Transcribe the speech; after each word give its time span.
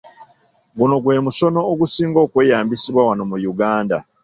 Guno 0.77 0.95
gwe 1.03 1.17
musono 1.25 1.59
ogusinga 1.71 2.19
okweyambisibwa 2.25 3.01
wano 3.07 3.23
mu 3.29 3.37
Uganda. 3.51 3.97